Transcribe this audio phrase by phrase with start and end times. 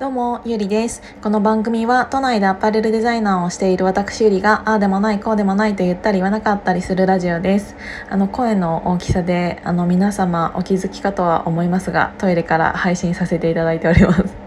[0.00, 1.02] どうも、ゆりです。
[1.20, 7.76] この番組は都内でアパレルデザイナーをしている私ゆりが、ああでもない、こうでもないと言ったり言わなかったりするラジオです。
[8.08, 14.39] あの、声の大きさで、あの、皆様お気づきかとは思いますが、トイレから配信させていただいております。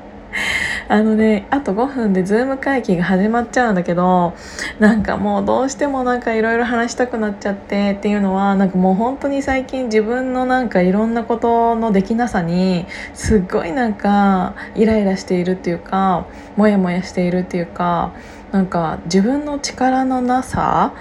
[0.88, 4.34] あのねあと5分でズーム会議が始まっちゃうんだけど
[4.80, 18.14] なんかもうどうしてもなんかいろいろ話したくなっちゃってっていうのはなんかもう本当に最近自分のなんかいろんなことのできなさにすっごいなんかイライラしているっていうかモヤモヤしているっていうか
[18.52, 20.94] なんか自分の力のなさ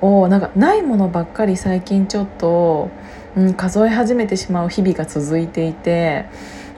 [0.00, 2.90] をなんかないものばっかり最近ちょっと、
[3.36, 6.26] うん、数え始めてしまう日々が続いていて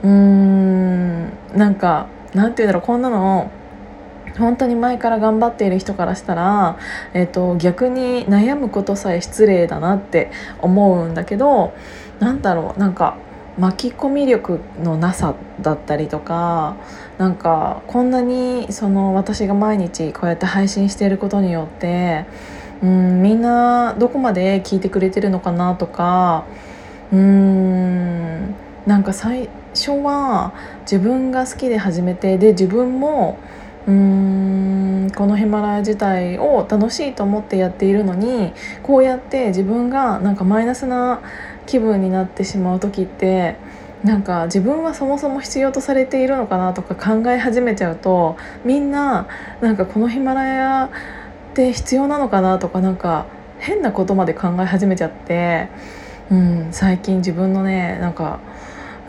[0.03, 3.51] うーんなんかなんて言うんだろうこんなの
[4.37, 6.77] 本当に前から頑張っている人からしたら、
[7.13, 11.73] えーと、逆に悩むことさえ失礼だなって思うんだけど
[12.19, 13.17] なんだろうなんか
[13.57, 16.77] 巻き込み力のなさだったりとか
[17.17, 22.25] なんかこんなにその私が毎日こうやって配信していることによって
[22.81, 26.45] うんみんなどこまで聞いてくれてるのかなとか
[27.11, 28.50] うーん
[28.91, 33.39] なんか最初は自分が好きで始めてで自分も
[33.87, 33.93] うー
[35.05, 38.51] んこのヒマラヤ自体を楽しいと思ってやっているのに
[38.83, 41.21] こうやって自分がなんかマイナスな
[41.67, 43.55] 気分になってしまう時って
[44.03, 49.25] なんか自分はそもそも必要とされているのかなとか考え始めちゃうとみんな
[49.61, 50.89] なんかこのヒマラヤっ
[51.53, 53.25] て必要なのかなとかなんか
[53.57, 55.69] 変なことまで考え始めちゃって、
[56.29, 58.41] うん、最近自分のねなんか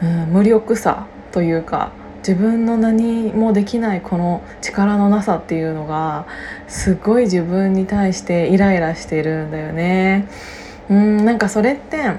[0.03, 6.27] うん、無力さというか自分の何もできないこの力のなさっていうのが
[6.69, 10.29] すごい自分に対してイライラしてるんだよね。
[10.89, 12.11] うんなんかそれって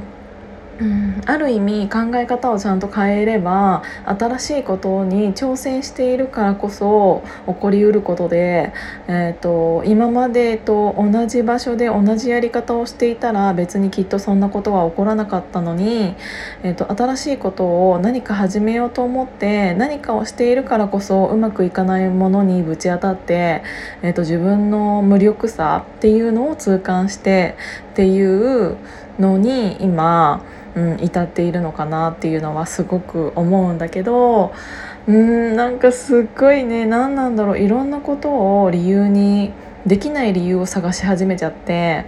[0.80, 8.74] うん、ある意味考え方をちゃんと変えれば新しいことに挑戦しているからこそ起こりうることで、
[9.08, 16.16] えーと、今までと同じ場所で同じやり方をしていたら別にきっとそんなことは起こらなかったのに、
[16.64, 23.64] えーと、新しいことを何か始めようと思って何かをしているからこそうまくいかないものにぶち当たって、
[24.02, 27.56] えーと自分の無力さっていうのを痛感して
[27.92, 28.78] っていう
[29.20, 30.44] のに今
[30.76, 34.54] うん、至っているのかなっていうのはすごく思うんだけど
[35.08, 39.52] うんなんかすっごいね何なんだろういろんなことを理由に
[39.86, 42.06] できない理由を探し始めちゃって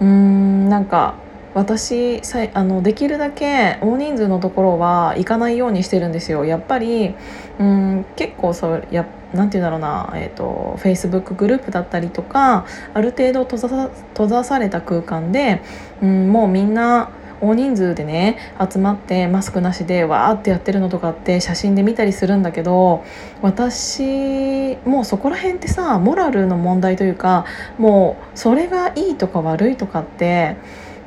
[0.00, 1.14] うんなんか
[1.54, 6.44] 私さあのできるだけ大人数のところは行かないようにしてるんですよ。
[6.44, 7.14] やっぱり
[7.58, 12.64] うん結構そうやなんて言うんだろうな、えーと、フェイスブックグループだったりとか
[12.94, 15.60] ある程度閉ざ閉ざされた空間で、
[16.00, 17.10] うん、もうみんな
[17.40, 23.04] 大人数でね集まってマスクなしでわーってやってるのとかって写真で見たりするんだけど
[23.42, 27.46] 私もうそこら辺ってさモラルの問題というか
[27.78, 30.56] もうそれがいいとか悪いとかって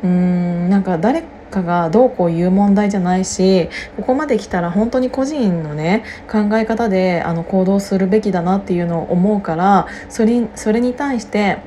[0.04, 11.60] うーんなんか誰かがどうこう言う問題じゃないしここまで来たら本当に個人のね考え方であの行動するべきだなっていうのを思うからそれそれに対して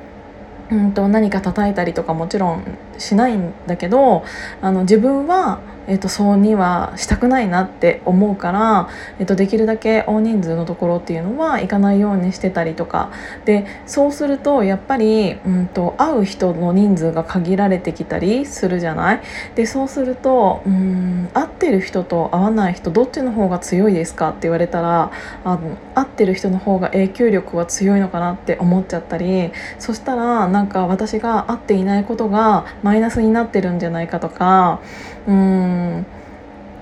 [0.71, 2.65] うんと何か叩いたりとかもちろん
[2.99, 4.25] しないんだけど
[4.61, 8.89] あの自分はえーと、そうにはしたくないなって思うから、
[9.19, 13.11] えーと、できるだけ大人数のところっていうのは行かないようにしてたりとか。
[13.45, 19.21] でそうするとやっぱり、うんと、会う人の人数が限られてきたりするじゃない？
[19.55, 25.13] でそうするとうん会ってる人と会わない人どっちの方が強いですかって言われたら
[25.45, 34.81] あの会ってる人の方が影響力は強いのかなって思っちゃったりそしたらなんか私が会っていないことがマイナスになってるんじゃないかとか
[35.27, 36.07] うーん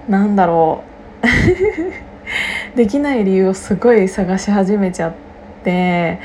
[0.09, 0.85] なんだろ
[2.75, 5.13] う できない理由をすごい探し始めちゃっ
[5.63, 6.19] て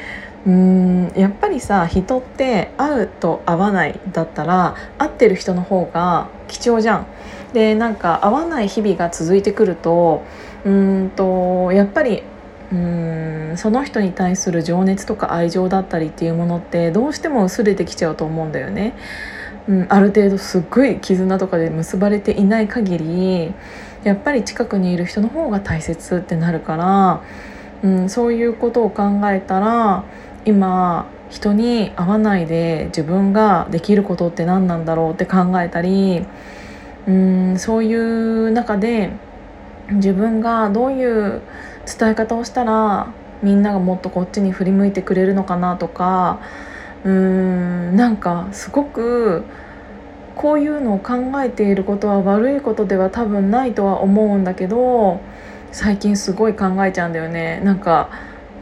[0.45, 7.05] うんやっぱりさ人って会うと会わないだったら会ってる人の方が貴重じゃん。
[7.53, 10.23] でなんか会わない日々が続いてくると
[10.65, 12.23] うーんとやっぱり
[12.71, 18.93] うんその人に対する情熱とか愛情だったりっていうものってどうしても薄れてきちゃうと思うんだよね。
[19.69, 23.53] うん、ある程度すっごい絆とかで結ばれていない限り
[24.03, 27.21] やっぱり近くにいる人の方が大切ってなるから、
[27.83, 30.05] うん、そういうことを考えたら
[30.45, 36.25] 今人に会わないで自分ができることって何なんだろうって考えたり、
[37.05, 39.11] うん、そういう中で
[39.91, 41.41] 自分がどういう
[41.87, 46.39] 伝え方をしたらみんながもっとこっちに振り向いてくれるのかなとか
[47.03, 49.43] うーんなんかすごく
[50.35, 55.19] こういうのを考えていることは悪いことでは多分ないとは思うんだけど
[55.71, 57.59] 最近すごい考えちゃうんだよね。
[57.63, 58.09] なんか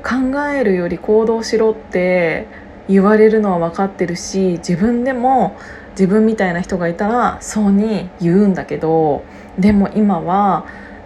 [0.04, 2.48] 考えるより行動しろって
[2.88, 5.58] 言われるのは分かってるし自分でも
[5.92, 9.24] 自分みたいな人がいたらそうに言うんだけど
[9.58, 10.66] でも今は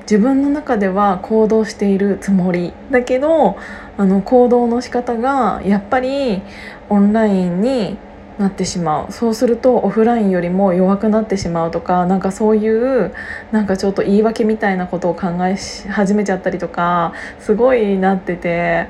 [0.09, 3.57] 自分の中では行動しているつもりだけど
[3.95, 6.41] あの行動の仕方がやっぱり
[6.89, 7.99] オンラインに
[8.39, 13.13] なってしまうそうするとオフラインよりも弱くなってしまうとかなんかそういう
[13.51, 15.55] なんかちょっと言い訳みたいなことを考え
[15.91, 18.87] 始めちゃったりとかすごいなってて。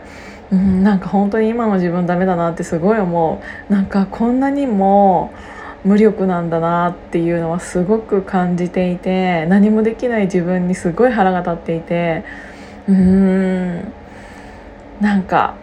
[0.52, 5.32] うん、なんか本当に今の自分ダメだなってすごい思うなんかこんなにも
[5.84, 12.24] 無力なんだなっていうのはすごく感じていて何もできない自分にすごい腹が立っていて
[12.88, 12.96] うー
[13.86, 13.94] ん。
[15.00, 15.56] なんか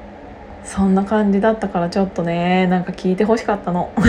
[0.64, 3.90] そんな感じだったからちょっとねなんか聞いてほしかったの。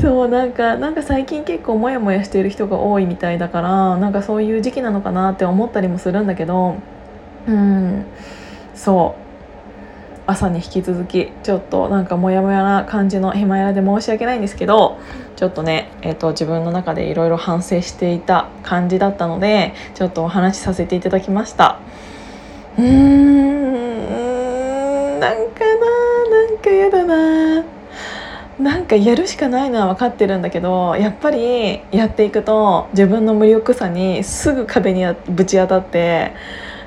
[0.00, 6.76] そうなんかなんか最近結構モヤモヤしている人が多いみたいだからなんかそういう時期なのかなって思ったりもするんだけど
[7.46, 8.04] うん。
[8.74, 9.27] そう。
[10.28, 14.98] 朝に引き続きちょっとなんかモヤモヤな感じのヒマヤで申し訳ないんですけど
[15.36, 21.80] ちょっとね、えーと、自分の中でいろいろ反省していた感じだったのでちょっとお話しさせていただきました。
[22.76, 23.98] うーん
[25.18, 27.64] なんかななんかやだな。
[28.60, 36.34] なんかやるしかないのは分かってるんだけどやっぱりやっていくと自分の無力さにすぐ壁にぶち当たって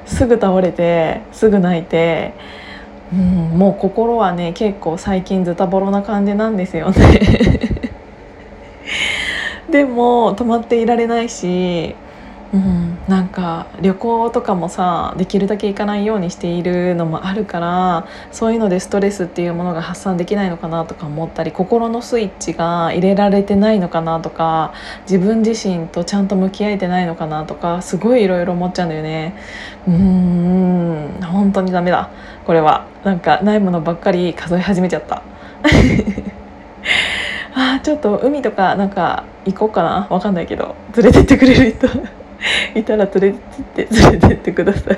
[0.05, 2.33] すぐ倒れてすぐ泣いて
[3.13, 3.19] うん、
[3.57, 7.19] もう心はね結構最近ズタボロな感じなんですよね。
[9.69, 11.95] でも止まっていられないし
[12.53, 24.73] うん、なんか旅行とかもさできるだけ行かないようにしているのもあるからそういうのでストレスっていうものが発散できないのかなとか思ったり心のスイッチが入れられてないのかなとか
[25.09, 29.35] 自分自身とちゃんと向き合えてないのかなとかすごいいろいろ思っちゃうんだよね。
[29.87, 32.11] うーん本当にダメだ
[32.45, 32.85] これは。
[33.03, 35.23] なんかないものばっかり数え始めちゃった。
[37.55, 40.07] あちょっと海とかなんか行こうかな。
[40.09, 40.75] わかんないけど。
[40.95, 41.87] 連れてってくれる人。
[42.75, 44.97] いたら連れてって連れてってください。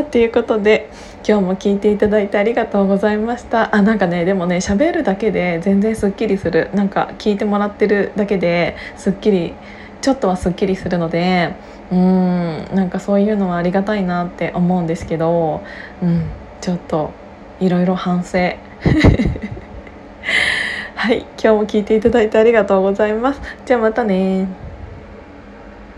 [0.00, 0.88] あということで
[1.26, 3.74] 今日も聞いていただいてありがとうございました。
[3.74, 6.70] あなんかねでもね喋るだけで全然すっきりする。
[6.74, 9.54] なんか聞いてもらってるだけですっきり
[10.00, 11.54] ちょっとはすっきりするので
[11.90, 15.62] うんなんかそういうのはありがたいなって思うんですけど、
[16.02, 16.22] うん、
[16.60, 17.10] ちょっと
[17.60, 18.38] いろいろ反省。
[20.94, 23.40] はい今日も聞いていただいてありがとうございます。
[23.66, 24.46] じゃあまたね